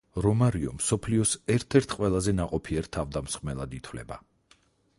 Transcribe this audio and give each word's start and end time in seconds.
რომარიო 0.25 0.71
მსოფლიოს 0.77 1.33
ერთ-ერთ 1.55 1.93
ყველაზე 1.99 2.35
ნაყოფიერ 2.39 2.89
თავდამსხმელად 2.97 3.77
ითვლება. 3.81 4.19